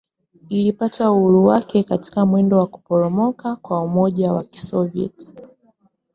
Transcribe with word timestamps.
Ilipata 0.49 1.11
uhuru 1.11 1.45
wake 1.45 1.83
katika 1.83 2.25
mwendo 2.25 2.57
wa 2.57 2.67
kuporomoka 2.67 3.55
kwa 3.55 3.83
Umoja 3.83 4.33
wa 4.33 4.43
Kisovyeti. 4.43 5.33